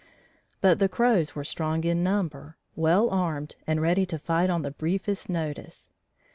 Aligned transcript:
But 0.61 0.79
the 0.79 0.89
Crows 0.89 1.35
were 1.35 1.43
strong 1.43 1.83
in 1.83 2.03
numbers, 2.03 2.55
well 2.75 3.11
armed 3.11 3.55
and 3.67 3.79
ready 3.79 4.07
to 4.07 4.17
fight 4.17 4.49
on 4.49 4.63
the 4.63 4.71
briefest 4.71 5.29
notice. 5.29 5.91